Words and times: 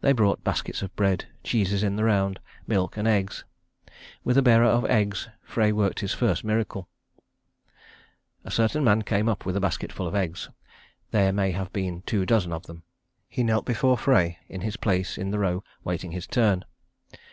They 0.00 0.12
brought 0.12 0.44
baskets 0.44 0.80
of 0.80 0.94
bread, 0.94 1.24
cheeses 1.42 1.82
in 1.82 1.96
the 1.96 2.04
round, 2.04 2.38
milk 2.68 2.96
and 2.96 3.08
eggs. 3.08 3.44
With 4.22 4.38
a 4.38 4.42
bearer 4.42 4.68
of 4.68 4.84
eggs 4.84 5.28
Frey 5.42 5.72
worked 5.72 5.98
his 5.98 6.14
first 6.14 6.44
miracle. 6.44 6.88
A 8.44 8.50
certain 8.52 8.84
man 8.84 9.02
came 9.02 9.28
up 9.28 9.44
with 9.44 9.56
a 9.56 9.60
basketful 9.60 10.06
of 10.06 10.14
eggs; 10.14 10.50
there 11.10 11.32
may 11.32 11.50
have 11.50 11.72
been 11.72 12.02
two 12.02 12.24
dozen 12.24 12.52
of 12.52 12.66
them. 12.66 12.84
He 13.28 13.42
knelt 13.42 13.66
before 13.66 13.98
Frey 13.98 14.38
in 14.48 14.60
his 14.60 14.76
place 14.76 15.18
in 15.18 15.32
the 15.32 15.40
row, 15.40 15.64
waiting 15.82 16.12
his 16.12 16.28
turn. 16.28 16.64